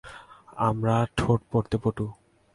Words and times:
আমরা 0.59 0.95
ঠোঁট 1.17 1.39
পড়তে 1.51 1.77
পটু। 1.83 2.05